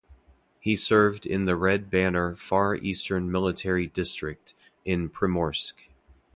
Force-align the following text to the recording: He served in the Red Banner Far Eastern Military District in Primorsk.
He 0.59 0.75
served 0.75 1.27
in 1.27 1.45
the 1.45 1.55
Red 1.55 1.91
Banner 1.91 2.33
Far 2.35 2.73
Eastern 2.75 3.31
Military 3.31 3.85
District 3.85 4.55
in 4.83 5.11
Primorsk. 5.11 5.75